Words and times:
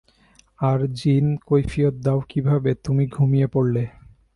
আর 0.59 0.79
জিন, 0.93 1.25
কৈফিয়ত 1.45 1.95
দাও 2.03 2.19
কিভাবে 2.29 2.71
তুমি 2.83 3.03
ঘুমিয়ে 3.07 3.47
পড়লে। 3.47 3.83